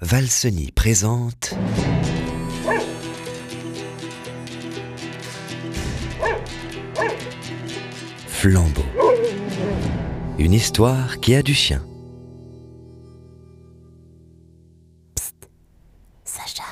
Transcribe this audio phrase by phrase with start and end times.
[0.00, 1.56] Valseny présente.
[8.28, 8.84] Flambeau.
[10.38, 11.84] Une histoire qui a du chien.
[16.22, 16.62] Sacha,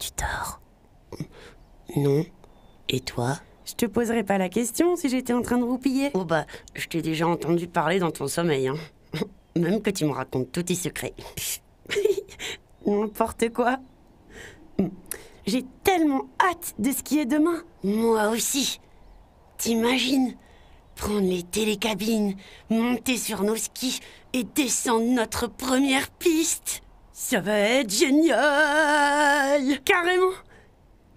[0.00, 0.60] tu dors?
[1.96, 2.26] Non.
[2.88, 3.38] Et toi?
[3.64, 6.10] Je te poserais pas la question si j'étais en train de roupiller.
[6.14, 8.74] Oh bah, je t'ai déjà entendu parler dans ton sommeil, hein.
[9.56, 11.14] Même que tu me racontes tous tes secrets.
[12.86, 13.78] N'importe quoi.
[15.46, 17.62] J'ai tellement hâte de skier demain.
[17.82, 18.80] Moi aussi.
[19.58, 20.36] T'imagines
[20.96, 22.34] Prendre les télécabines,
[22.68, 24.00] monter sur nos skis
[24.34, 26.82] et descendre notre première piste.
[27.12, 30.32] Ça va être génial Carrément.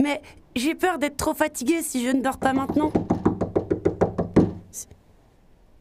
[0.01, 0.21] Mais
[0.55, 2.91] j'ai peur d'être trop fatiguée si je ne dors pas maintenant.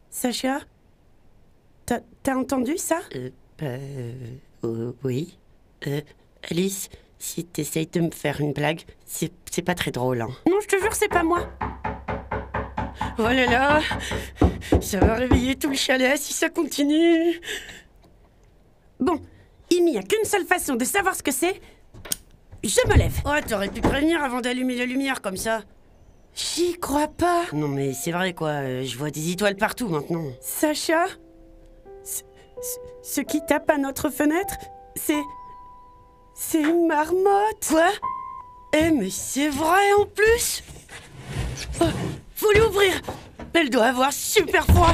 [0.09, 0.59] Sacha
[1.85, 2.99] T'as entendu ça?
[3.15, 3.65] Euh, bah,
[4.63, 5.37] euh, oui.
[5.87, 6.01] Euh,
[6.49, 10.29] Alice, si t'essayes de me faire une blague, c'est c'est pas très drôle, hein.
[10.49, 11.47] Non, je te jure, c'est pas moi.
[13.19, 13.81] Oh là là
[14.81, 17.39] Ça va réveiller tout le chalet si ça continue
[18.99, 19.19] Bon,
[19.69, 21.59] il n'y a qu'une seule façon de savoir ce que c'est.
[22.63, 23.19] Je me lève.
[23.25, 25.61] Oh, t'aurais pu prévenir avant d'allumer la lumière comme ça
[26.35, 27.43] J'y crois pas.
[27.53, 30.25] Non mais c'est vrai quoi, euh, je vois des étoiles partout maintenant.
[30.41, 31.05] Sacha
[33.01, 34.55] ce, qui tape à notre fenêtre,
[34.95, 35.21] c'est.
[36.33, 37.67] C'est une marmotte.
[37.69, 37.91] Quoi?
[38.75, 40.63] Eh mais c'est vrai en plus
[41.79, 41.85] Oh,
[42.33, 42.99] Faut l'ouvrir
[43.53, 44.93] Elle doit avoir super froid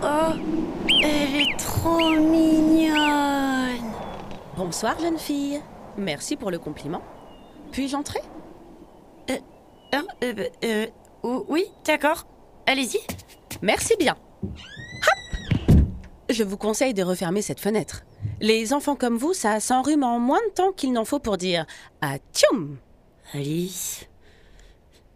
[0.00, 0.32] Oh
[1.02, 3.92] Elle est trop mignonne
[4.56, 5.60] Bonsoir, jeune fille.
[5.98, 7.02] Merci pour le compliment.
[7.72, 8.22] Puis-je entrer?
[9.28, 9.36] Euh,
[9.92, 10.02] bah,
[10.64, 10.86] euh,
[11.22, 12.26] oh, Oui, d'accord.
[12.66, 13.00] Allez-y.
[13.62, 14.16] Merci bien.
[14.42, 15.76] Hop
[16.28, 18.04] Je vous conseille de refermer cette fenêtre.
[18.40, 21.66] Les enfants comme vous, ça s'enrhume en moins de temps qu'il n'en faut pour dire
[22.00, 22.78] Atchoum
[23.32, 24.06] Alice,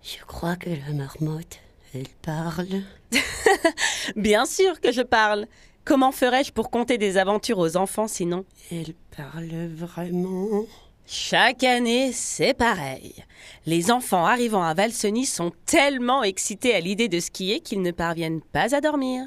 [0.03, 1.59] je crois que la marmotte,
[1.95, 2.83] elle parle.
[4.17, 5.47] Bien sûr que je parle.
[5.85, 8.45] Comment ferais-je pour conter des aventures aux enfants sinon?
[8.71, 10.65] Elle parle vraiment
[11.13, 13.25] Chaque année, c'est pareil.
[13.67, 18.41] Les enfants arrivant à Valseny sont tellement excités à l'idée de skier qu'ils ne parviennent
[18.41, 19.25] pas à dormir.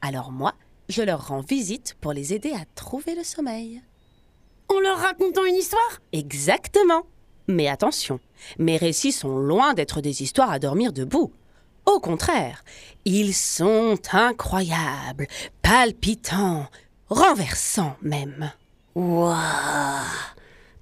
[0.00, 0.54] Alors moi,
[0.88, 3.82] je leur rends visite pour les aider à trouver le sommeil.
[4.70, 6.00] En leur racontant une histoire?
[6.14, 7.02] Exactement.
[7.48, 8.18] Mais attention,
[8.58, 11.34] mes récits sont loin d'être des histoires à dormir debout.
[11.84, 12.64] Au contraire,
[13.04, 15.26] ils sont incroyables,
[15.60, 16.64] palpitants,
[17.10, 18.52] renversants même.
[18.94, 19.36] Waouh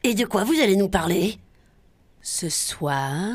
[0.07, 1.39] Et de quoi vous allez nous parler?
[2.21, 3.33] Ce soir,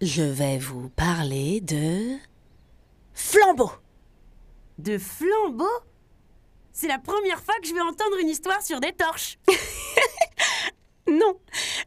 [0.00, 2.16] je vais vous parler de
[3.12, 3.70] flambeau.
[4.78, 5.68] De flambeau?
[6.72, 9.38] C'est la première fois que je vais entendre une histoire sur des torches.
[11.08, 11.38] Non,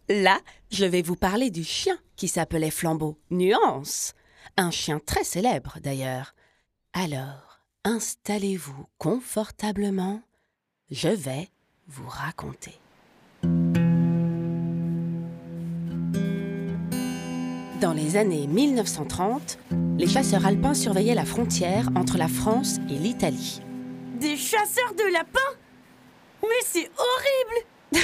[0.08, 0.40] là,
[0.72, 3.20] je vais vous parler du chien qui s'appelait Flambeau.
[3.32, 4.14] Nuance.
[4.56, 6.36] Un chien très célèbre d'ailleurs.
[6.94, 10.22] Alors, installez-vous confortablement.
[10.90, 11.50] Je vais
[11.88, 12.80] vous raconter.
[17.82, 19.58] Dans les années 1930,
[19.98, 23.62] les chasseurs alpins surveillaient la frontière entre la France et l'Italie.
[24.20, 25.40] Des chasseurs de lapins?
[26.42, 28.04] Mais c'est horrible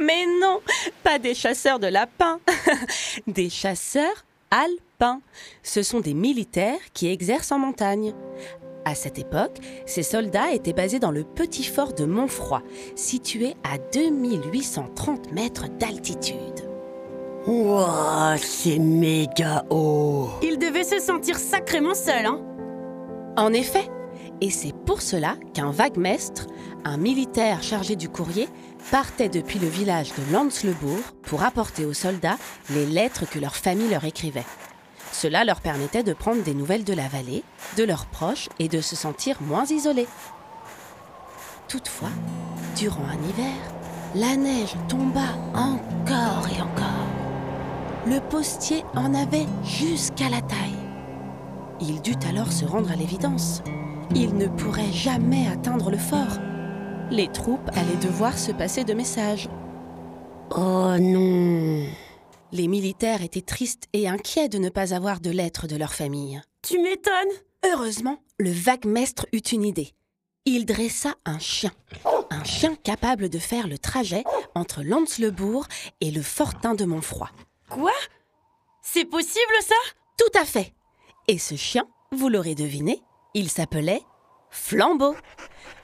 [0.00, 0.60] Mais non,
[1.04, 2.40] pas des chasseurs de lapins,
[3.28, 5.20] des chasseurs alpins.
[5.62, 8.12] Ce sont des militaires qui exercent en montagne.
[8.84, 12.62] À cette époque, ces soldats étaient basés dans le petit fort de Montfroid,
[12.96, 16.69] situé à 2830 mètres d'altitude.
[18.36, 22.40] C'est méga haut Ils devaient se sentir sacrément seuls, hein
[23.36, 23.90] En effet,
[24.40, 26.46] et c'est pour cela qu'un vaguemestre,
[26.84, 28.48] un militaire chargé du courrier,
[28.92, 32.38] partait depuis le village de Landslebourg pour apporter aux soldats
[32.70, 34.46] les lettres que leur famille leur écrivait.
[35.10, 37.42] Cela leur permettait de prendre des nouvelles de la vallée,
[37.76, 40.08] de leurs proches et de se sentir moins isolés.
[41.66, 42.10] Toutefois,
[42.76, 43.56] durant un hiver,
[44.14, 47.09] la neige tomba encore et encore.
[48.06, 50.78] Le postier en avait jusqu'à la taille.
[51.82, 53.62] Il dut alors se rendre à l'évidence.
[54.14, 56.38] Il ne pourrait jamais atteindre le fort.
[57.10, 59.50] Les troupes allaient devoir se passer de messages.
[60.56, 61.84] Oh non
[62.52, 66.40] Les militaires étaient tristes et inquiets de ne pas avoir de lettres de leur famille.
[66.62, 67.12] Tu m'étonnes
[67.70, 69.92] Heureusement, le vaguemestre eut une idée.
[70.46, 71.72] Il dressa un chien.
[72.30, 74.24] Un chien capable de faire le trajet
[74.54, 75.66] entre Landslebourg
[76.00, 77.28] et le fortin de Montfroid.
[77.70, 77.92] Quoi?
[78.82, 79.74] C'est possible ça?
[80.18, 80.74] Tout à fait.
[81.28, 83.00] Et ce chien, vous l'aurez deviné,
[83.34, 84.02] il s'appelait
[84.50, 85.14] Flambeau.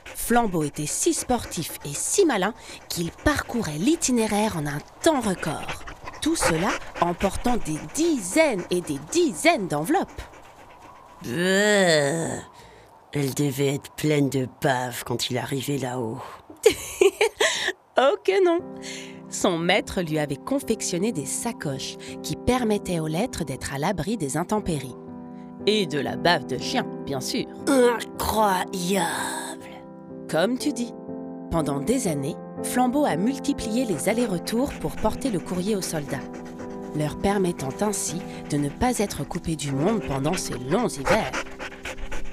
[0.04, 2.52] Flambeau était si sportif et si malin
[2.88, 5.84] qu'il parcourait l'itinéraire en un temps record.
[6.20, 10.22] Tout cela en portant des dizaines et des dizaines d'enveloppes.
[11.26, 12.36] Euh,
[13.12, 16.20] Elle devait être pleine de bave quand il arrivait là-haut.
[17.98, 18.58] Oh que non
[19.30, 24.36] Son maître lui avait confectionné des sacoches qui permettaient aux lettres d'être à l'abri des
[24.36, 24.94] intempéries.
[25.64, 27.46] Et de la bave de chien, bien sûr.
[27.66, 29.06] Incroyable
[30.30, 30.92] Comme tu dis.
[31.50, 36.20] Pendant des années, Flambeau a multiplié les allers-retours pour porter le courrier aux soldats,
[36.96, 38.20] leur permettant ainsi
[38.50, 41.32] de ne pas être coupés du monde pendant ces longs hivers.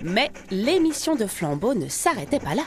[0.01, 2.63] Mais l'émission de Flambeau ne s'arrêtait pas là.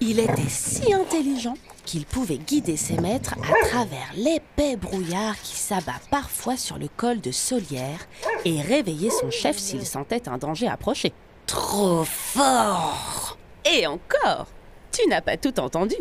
[0.00, 1.54] Il était si intelligent
[1.84, 7.20] qu'il pouvait guider ses maîtres à travers l'épais brouillard qui s'abat parfois sur le col
[7.20, 8.06] de Solière
[8.44, 11.12] et réveiller son chef s'il sentait un danger approcher.
[11.46, 14.46] Trop fort Et encore,
[14.92, 15.96] tu n'as pas tout entendu.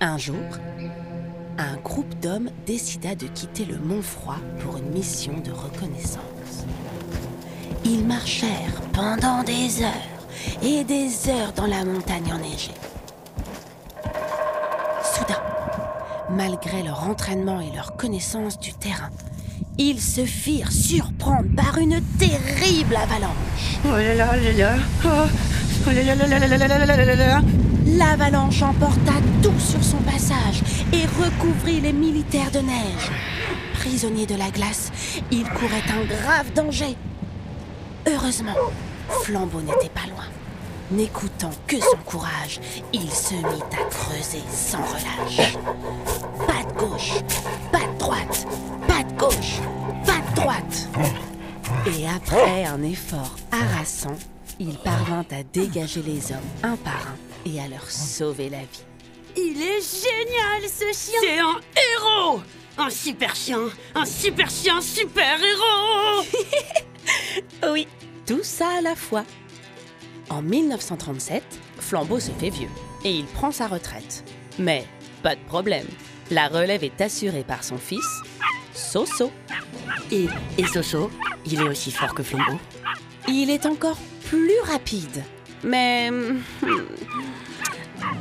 [0.00, 0.36] Un jour,
[1.58, 6.64] un groupe d'hommes décida de quitter le Mont Froid pour une mission de reconnaissance.
[7.84, 12.72] Ils marchèrent pendant des heures et des heures dans la montagne enneigée.
[15.14, 15.40] Soudain,
[16.30, 19.10] malgré leur entraînement et leur connaissance du terrain,
[19.78, 23.78] ils se firent surprendre par une terrible avalanche.
[27.86, 29.12] L'avalanche emporta
[29.42, 30.62] tout sur son passage
[30.92, 33.10] et recouvrit les militaires de neige.
[33.74, 34.90] Prisonniers de la glace,
[35.30, 36.96] ils couraient un grave danger.
[38.06, 38.54] Heureusement,
[39.22, 40.24] Flambeau n'était pas loin.
[40.90, 42.60] N'écoutant que son courage,
[42.92, 45.54] il se mit à creuser sans relâche.
[46.46, 47.14] Pas de gauche,
[47.72, 48.46] pas de droite,
[48.86, 49.60] pas de gauche,
[50.06, 50.88] pas de droite.
[51.86, 54.16] Et après un effort harassant,
[54.60, 58.84] il parvint à dégager les hommes un par un et à leur sauver la vie.
[59.36, 62.40] Il est génial ce chien C'est un héros
[62.78, 63.58] Un super chien
[63.96, 66.24] Un super chien super héros
[67.72, 67.88] Oui,
[68.26, 69.24] tout ça à la fois.
[70.34, 71.44] En 1937,
[71.78, 72.68] Flambeau se fait vieux
[73.04, 74.24] et il prend sa retraite.
[74.58, 74.84] Mais
[75.22, 75.86] pas de problème,
[76.32, 78.04] la relève est assurée par son fils,
[78.72, 79.30] Soso.
[80.10, 80.26] Et,
[80.58, 81.08] et Soso,
[81.46, 82.58] il est aussi fort que Flambeau?
[83.28, 85.22] Il est encore plus rapide,
[85.62, 86.42] mais hum,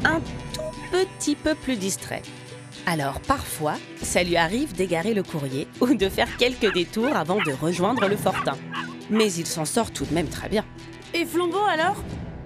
[0.05, 0.19] un
[0.53, 0.61] tout
[0.91, 2.21] petit peu plus distrait.
[2.85, 7.53] Alors parfois, ça lui arrive d'égarer le courrier ou de faire quelques détours avant de
[7.53, 8.57] rejoindre le fortin.
[9.09, 10.63] Mais il s'en sort tout de même très bien.
[11.13, 11.95] Et Flambeau alors?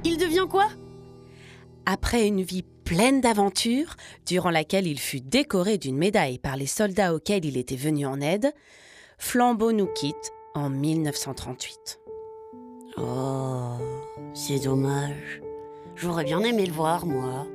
[0.03, 0.67] Il devient quoi?
[1.85, 7.13] Après une vie pleine d'aventures, durant laquelle il fut décoré d'une médaille par les soldats
[7.13, 8.53] auxquels il était venu en aide,
[9.17, 11.99] Flambeau nous quitte en 1938.
[12.97, 13.75] Oh,
[14.33, 15.41] c'est dommage.
[15.95, 17.47] J'aurais bien aimé le voir, moi.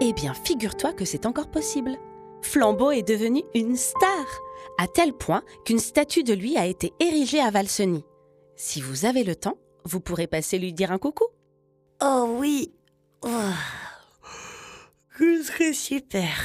[0.00, 1.98] Eh bien, figure-toi que c'est encore possible.
[2.40, 4.26] Flambeau est devenu une star,
[4.78, 8.04] à tel point qu'une statue de lui a été érigée à Valseny.
[8.56, 11.26] Si vous avez le temps, vous pourrez passer lui dire un coucou.
[12.00, 12.74] Oh oui
[13.22, 13.50] oh.
[15.18, 16.36] Ce serait super.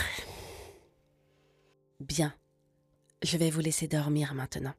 [1.99, 2.33] Bien,
[3.23, 4.73] je vais vous laisser dormir maintenant.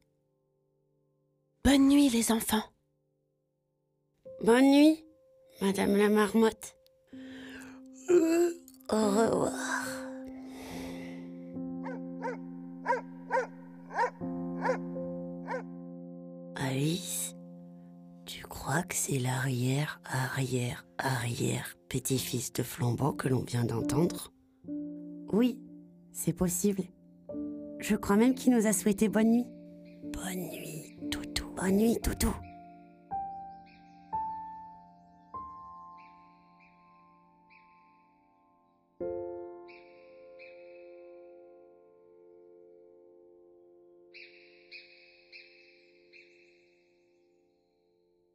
[1.65, 2.63] Bonne nuit les enfants.
[4.41, 5.03] Bonne nuit,
[5.61, 6.75] Madame la Marmotte.
[8.09, 8.51] Euh,
[8.89, 9.53] Au revoir.
[16.55, 17.35] Alice,
[18.69, 24.31] crois que c'est l'arrière, arrière, arrière petit-fils de Flambeau que l'on vient d'entendre
[25.33, 25.59] Oui,
[26.11, 26.83] c'est possible.
[27.79, 29.47] Je crois même qu'il nous a souhaité bonne nuit.
[30.13, 31.49] Bonne nuit, Toutou.
[31.57, 32.31] Bonne nuit, Toutou.